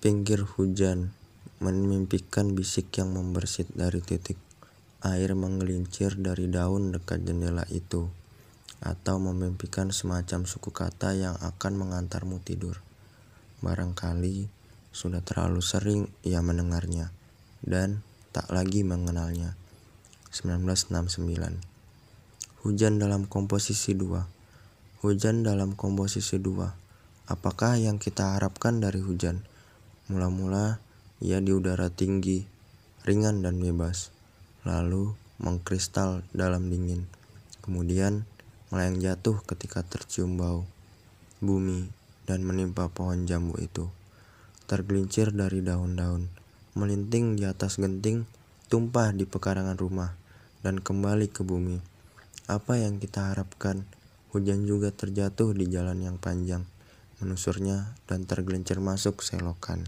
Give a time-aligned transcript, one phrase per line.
[0.00, 1.12] Pinggir hujan
[1.60, 4.40] memimpikan bisik yang membersit dari titik
[5.04, 8.08] air menggelincir dari daun dekat jendela itu,
[8.80, 12.80] atau memimpikan semacam suku kata yang akan mengantarmu tidur.
[13.60, 14.48] Barangkali
[14.88, 17.12] sudah terlalu sering ia mendengarnya
[17.60, 18.00] dan
[18.32, 19.52] tak lagi mengenalnya.
[20.32, 24.24] 1969 Hujan dalam komposisi dua
[25.04, 26.72] Hujan dalam komposisi dua
[27.28, 29.49] Apakah yang kita harapkan dari hujan?
[30.10, 30.82] Mula-mula
[31.22, 32.42] ia di udara tinggi,
[33.06, 34.10] ringan dan bebas,
[34.66, 37.06] lalu mengkristal dalam dingin,
[37.62, 38.26] kemudian
[38.74, 40.66] melayang jatuh ketika tercium bau
[41.38, 41.94] bumi
[42.26, 43.86] dan menimpa pohon jambu itu.
[44.66, 46.26] Tergelincir dari daun-daun,
[46.74, 48.26] melinting di atas genting,
[48.66, 50.18] tumpah di pekarangan rumah,
[50.66, 51.78] dan kembali ke bumi.
[52.50, 53.86] Apa yang kita harapkan?
[54.34, 56.66] Hujan juga terjatuh di jalan yang panjang
[57.20, 59.84] menusurnya dan tergelincir masuk selokan.